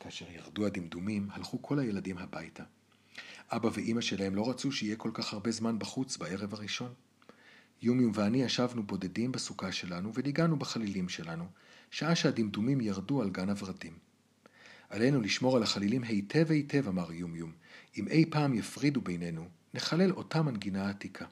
כאשר 0.00 0.30
ירדו 0.30 0.66
הדמדומים, 0.66 1.28
הלכו 1.30 1.62
כל 1.62 1.78
הילדים 1.78 2.18
הביתה. 2.18 2.64
אבא 3.50 3.68
ואימא 3.72 4.00
שלהם 4.00 4.34
לא 4.34 4.50
רצו 4.50 4.72
שיהיה 4.72 4.96
כל 4.96 5.10
כך 5.14 5.32
הרבה 5.32 5.50
זמן 5.50 5.78
בחוץ 5.78 6.16
בערב 6.16 6.54
הראשון. 6.54 6.94
יומיום 7.82 8.12
ואני 8.14 8.42
ישבנו 8.42 8.82
בודדים 8.82 9.32
בסוכה 9.32 9.72
שלנו 9.72 10.14
וניגענו 10.14 10.56
בחלילים 10.56 11.08
שלנו, 11.08 11.46
שעה 11.90 12.14
שהדמדומים 12.14 12.80
ירדו 12.80 13.22
על 13.22 13.30
גן 13.30 13.50
הורדים. 13.50 13.98
עלינו 14.88 15.20
לשמור 15.20 15.56
על 15.56 15.62
החלילים 15.62 16.02
היטב 16.02 16.50
היטב, 16.50 16.88
אמר 16.88 17.12
יומיום. 17.12 17.52
אם 17.98 18.08
אי 18.08 18.24
פעם 18.30 18.54
יפרידו 18.54 19.00
בינינו, 19.00 19.48
נחלל 19.74 20.12
אותה 20.12 20.42
מנגינה 20.42 20.88
עתיקה. 20.88 21.24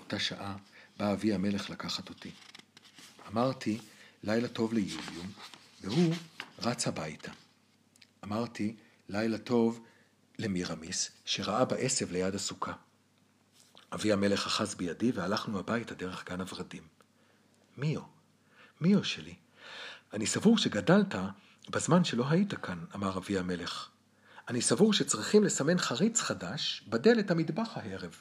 אותה 0.00 0.18
שעה 0.18 0.56
בא 0.96 1.12
אבי 1.12 1.32
המלך 1.32 1.70
לקחת 1.70 2.08
אותי. 2.08 2.30
אמרתי, 3.28 3.80
לילה 4.22 4.48
טוב 4.48 4.72
ליומיום, 4.72 5.30
והוא 5.80 6.14
רץ 6.58 6.86
הביתה. 6.86 7.32
אמרתי, 8.24 8.76
לילה 9.08 9.38
טוב 9.38 9.84
למירמיס, 10.38 11.10
שראה 11.24 11.64
בעשב 11.64 12.12
ליד 12.12 12.34
הסוכה. 12.34 12.72
אבי 13.94 14.12
המלך 14.12 14.46
אחז 14.46 14.74
בידי 14.74 15.12
והלכנו 15.12 15.58
הביתה 15.58 15.94
דרך 15.94 16.28
גן 16.28 16.40
הורדים. 16.40 16.82
מיו, 17.76 18.00
מיו 18.80 19.04
שלי, 19.04 19.34
אני 20.12 20.26
סבור 20.26 20.58
שגדלת 20.58 21.14
בזמן 21.70 22.04
שלא 22.04 22.30
היית 22.30 22.54
כאן, 22.54 22.84
אמר 22.94 23.18
אבי 23.18 23.38
המלך. 23.38 23.88
אני 24.50 24.60
סבור 24.60 24.92
שצריכים 24.92 25.44
לסמן 25.44 25.78
חריץ 25.78 26.20
חדש 26.20 26.82
בדלת 26.88 27.30
המטבח 27.30 27.76
הערב. 27.76 28.20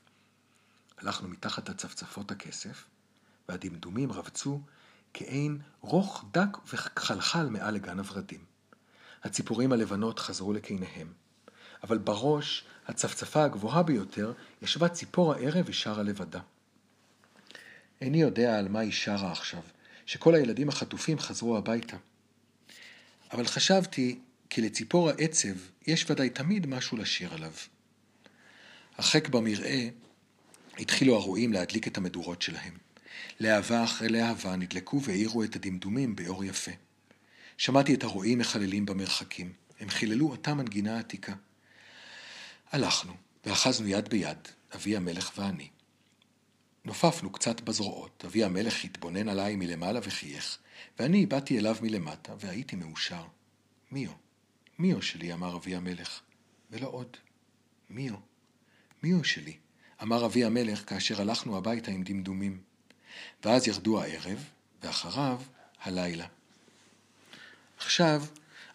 הלכנו 0.98 1.28
מתחת 1.28 1.70
לצפצפות 1.70 2.32
הכסף, 2.32 2.84
והדמדומים 3.50 4.12
רבצו 4.12 4.62
כעין 5.14 5.60
רוך 5.82 6.26
דק 6.32 6.58
וחלחל 6.74 7.50
מעל 7.50 7.74
לגן 7.74 8.00
הורדים. 8.00 8.40
הציפורים 9.24 9.72
הלבנות 9.72 10.20
חזרו 10.20 10.54
לקיניהם. 10.54 11.14
אבל 11.84 11.98
בראש, 11.98 12.66
הצפצפה 12.88 13.44
הגבוהה 13.44 13.84
ביותר, 13.84 14.34
ישבה 14.62 14.90
ציפור 14.90 15.34
הערב 15.34 15.66
ושרה 15.66 16.04
לבדה. 16.04 16.42
איני 18.02 18.22
יודע 18.22 18.60
על 18.60 18.68
מה 18.68 18.80
היא 18.80 18.92
שרה 18.92 19.32
עכשיו, 19.32 19.62
שכל 20.06 20.36
הילדים 20.36 20.70
החטופים 20.70 21.20
חזרו 21.20 21.58
הביתה. 21.58 21.98
אבל 23.32 23.46
חשבתי 23.46 24.20
כי 24.50 24.62
לציפור 24.62 25.10
העצב 25.10 25.56
יש 25.88 26.10
ודאי 26.10 26.30
תמיד 26.30 26.68
משהו 26.68 26.98
לשיר 26.98 27.34
עליו. 27.34 27.52
הרחק 28.98 29.30
במרעה 29.30 29.88
התחילו 30.80 31.16
הרועים 31.16 31.54
להדליק 31.54 31.88
את 31.88 31.98
המדורות 31.98 32.42
שלהם. 32.42 32.78
להבה 33.40 33.84
אחרי 33.84 34.10
להבה 34.10 34.56
נדלקו 34.56 35.02
והאירו 35.04 35.44
את 35.44 35.56
הדמדומים 35.56 36.16
באור 36.16 36.44
יפה. 36.44 36.72
שמעתי 37.58 37.94
את 37.94 38.04
הרועים 38.04 38.40
מחללים 38.40 38.86
במרחקים. 38.86 39.54
הם 39.80 39.90
חיללו 39.90 40.30
אותה 40.30 40.54
מנגינה 40.54 41.00
עתיקה. 41.00 41.34
הלכנו, 42.72 43.14
ואחזנו 43.46 43.88
יד 43.88 44.10
ביד, 44.10 44.38
אבי 44.76 44.96
המלך 44.96 45.32
ואני. 45.38 45.68
נופפנו 46.86 47.32
קצת 47.32 47.62
בזרועות, 47.62 48.24
אבי 48.26 48.44
המלך 48.44 48.84
התבונן 48.84 49.30
עליי 49.30 49.56
מלמעלה 49.56 50.00
וחייך, 50.04 50.58
ואני 51.00 51.26
באתי 51.26 51.60
אליו 51.60 51.78
מלמטה, 51.82 52.34
והייתי 52.40 52.76
מאושר. 52.76 53.24
מיו, 53.92 54.12
מיו 54.80 55.02
שלי, 55.02 55.34
אמר 55.34 55.56
אבי 55.56 55.76
המלך, 55.76 56.22
ולא 56.72 56.88
עוד. 56.88 57.18
מיו, 57.90 58.16
מיו 59.04 59.24
שלי, 59.24 59.58
אמר 60.02 60.26
אבי 60.26 60.46
המלך 60.46 60.90
כאשר 60.90 61.22
הלכנו 61.22 61.58
הביתה 61.58 61.92
עם 61.92 62.04
דמדומים. 62.04 62.62
ואז 63.46 63.68
ירדו 63.68 64.02
הערב, 64.02 64.50
ואחריו 64.84 65.42
הלילה. 65.82 66.28
עכשיו, 67.78 68.24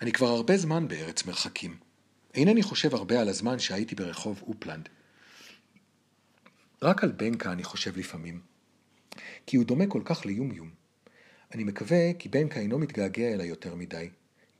אני 0.00 0.12
כבר 0.12 0.26
הרבה 0.26 0.56
זמן 0.56 0.88
בארץ 0.88 1.24
מרחקים. 1.24 1.76
אינני 2.34 2.62
חושב 2.62 2.94
הרבה 2.94 3.20
על 3.20 3.28
הזמן 3.28 3.58
שהייתי 3.58 3.94
ברחוב 3.94 4.42
אופלנד. 4.46 4.88
רק 6.82 7.04
על 7.04 7.12
בנקה 7.12 7.52
אני 7.52 7.64
חושב 7.64 7.96
לפעמים, 7.96 8.40
כי 9.46 9.56
הוא 9.56 9.64
דומה 9.64 9.86
כל 9.88 10.02
כך 10.04 10.26
ליומיום. 10.26 10.70
אני 11.54 11.64
מקווה 11.64 12.14
כי 12.18 12.28
בנקה 12.28 12.60
אינו 12.60 12.78
מתגעגע 12.78 13.32
אליי 13.32 13.46
יותר 13.46 13.74
מדי, 13.74 14.08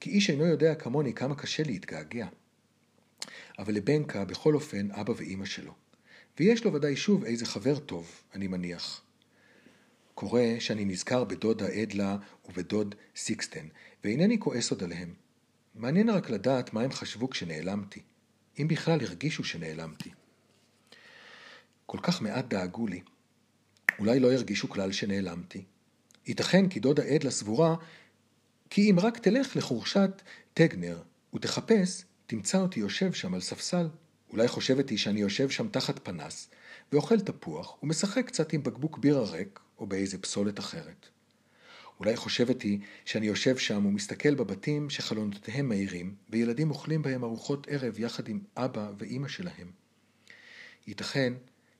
כי 0.04 0.10
איש 0.10 0.30
אינו 0.30 0.46
יודע 0.46 0.74
כמוני 0.74 1.14
כמה 1.14 1.34
קשה 1.34 1.62
להתגעגע. 1.62 2.26
אבל 3.58 3.74
לבנקה 3.74 4.24
בכל 4.24 4.54
אופן 4.54 4.90
אבא 4.90 5.12
ואימא 5.16 5.44
שלו. 5.44 5.74
ויש 6.38 6.64
לו 6.64 6.72
ודאי 6.72 6.96
שוב 6.96 7.24
איזה 7.24 7.46
חבר 7.46 7.78
טוב, 7.78 8.22
אני 8.34 8.46
מניח. 8.46 9.02
קורה 10.14 10.54
שאני 10.58 10.84
נזכר 10.84 11.24
בדודה 11.24 11.66
אדלה 11.82 12.16
ובדוד 12.48 12.94
סיקסטן, 13.16 13.66
ואינני 14.04 14.40
כועס 14.40 14.70
עוד 14.70 14.82
עליהם. 14.82 15.14
מעניין 15.74 16.08
רק 16.08 16.30
לדעת 16.30 16.72
מה 16.72 16.82
הם 16.82 16.92
חשבו 16.92 17.30
כשנעלמתי, 17.30 18.02
אם 18.60 18.68
בכלל 18.68 19.00
הרגישו 19.00 19.44
שנעלמתי. 19.44 20.10
כל 21.86 21.98
כך 22.02 22.22
מעט 22.22 22.44
דאגו 22.44 22.86
לי. 22.86 23.00
אולי 23.98 24.20
לא 24.20 24.32
הרגישו 24.32 24.68
כלל 24.68 24.92
שנעלמתי. 24.92 25.64
ייתכן 26.26 26.68
כי 26.68 26.80
דודה 26.80 27.02
אדלה 27.16 27.30
סבורה 27.30 27.76
כי 28.74 28.90
אם 28.90 29.00
רק 29.00 29.18
תלך 29.18 29.56
לחורשת 29.56 30.22
טגנר 30.54 31.02
ותחפש, 31.34 32.04
תמצא 32.26 32.58
אותי 32.58 32.80
יושב 32.80 33.12
שם 33.12 33.34
על 33.34 33.40
ספסל. 33.40 33.88
אולי 34.30 34.48
חושבת 34.48 34.90
היא 34.90 34.98
שאני 34.98 35.20
יושב 35.20 35.50
שם 35.50 35.68
תחת 35.68 35.98
פנס, 35.98 36.50
ואוכל 36.92 37.20
תפוח 37.20 37.82
ומשחק 37.82 38.26
קצת 38.26 38.52
עם 38.52 38.62
בקבוק 38.62 38.98
בירה 38.98 39.30
ריק 39.30 39.60
או 39.78 39.86
באיזה 39.86 40.18
פסולת 40.18 40.58
אחרת. 40.58 41.06
אולי 42.00 42.16
חושבת 42.16 42.62
היא 42.62 42.78
שאני 43.04 43.26
יושב 43.26 43.56
שם 43.56 43.86
ומסתכל 43.86 44.34
בבתים 44.34 44.90
שחלונותיהם 44.90 45.68
מהירים, 45.68 46.14
וילדים 46.30 46.70
אוכלים 46.70 47.02
בהם 47.02 47.24
ארוחות 47.24 47.66
ערב 47.70 47.98
יחד 47.98 48.28
עם 48.28 48.40
אבא 48.56 48.90
ואימא 48.98 49.28
שלהם. 49.28 49.70
ייתכן 50.86 51.32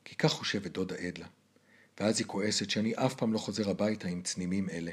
כי 0.05 0.15
כך 0.15 0.33
חושבת 0.33 0.71
דודה 0.71 0.97
אדלה, 1.09 1.27
ואז 2.01 2.19
היא 2.19 2.27
כועסת 2.27 2.71
שאני 2.71 2.95
אף 2.95 3.15
פעם 3.15 3.33
לא 3.33 3.39
חוזר 3.39 3.71
הביתה 3.71 4.09
עם 4.09 4.23
צנימים 4.23 4.69
אלה. 4.71 4.93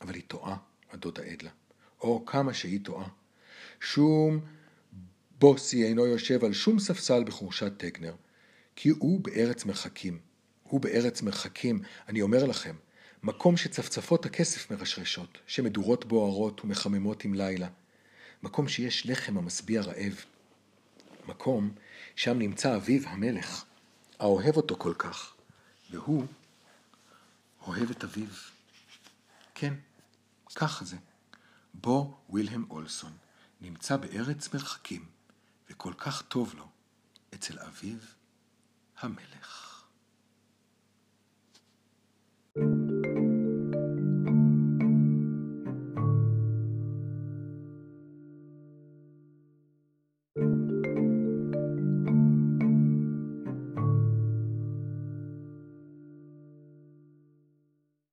אבל 0.00 0.14
היא 0.14 0.22
טועה, 0.28 0.56
הדודה 0.92 1.22
אדלה, 1.32 1.50
או 2.00 2.26
כמה 2.26 2.54
שהיא 2.54 2.80
טועה. 2.82 3.08
שום 3.80 4.40
בוסי 5.38 5.84
אינו 5.84 6.06
יושב 6.06 6.44
על 6.44 6.52
שום 6.52 6.78
ספסל 6.78 7.24
בחורשת 7.24 7.72
טגנר, 7.76 8.14
כי 8.76 8.88
הוא 8.88 9.20
בארץ 9.20 9.64
מרחקים. 9.64 10.18
הוא 10.62 10.80
בארץ 10.80 11.22
מרחקים, 11.22 11.82
אני 12.08 12.22
אומר 12.22 12.44
לכם, 12.44 12.76
מקום 13.22 13.56
שצפצפות 13.56 14.26
הכסף 14.26 14.70
מרשרשות, 14.70 15.38
שמדורות 15.46 16.04
בוערות 16.04 16.64
ומחממות 16.64 17.24
עם 17.24 17.34
לילה. 17.34 17.68
מקום 18.42 18.68
שיש 18.68 19.06
לחם 19.06 19.38
המשביע 19.38 19.82
רעב. 19.82 20.24
מקום 21.28 21.70
שם 22.16 22.38
נמצא 22.38 22.76
אביו 22.76 23.08
המלך, 23.08 23.64
האוהב 24.18 24.56
אותו 24.56 24.76
כל 24.78 24.94
כך, 24.98 25.34
והוא 25.90 26.24
אוהב 27.66 27.90
את 27.90 28.04
אביו. 28.04 28.26
כן, 29.54 29.74
ככה 30.56 30.84
זה. 30.84 30.96
בו 31.74 32.20
וילהם 32.30 32.64
אולסון 32.70 33.16
נמצא 33.60 33.96
בארץ 33.96 34.54
מרחקים, 34.54 35.04
וכל 35.70 35.92
כך 35.98 36.22
טוב 36.22 36.54
לו 36.54 36.68
אצל 37.34 37.58
אביו 37.58 37.98
המלך. 38.98 39.65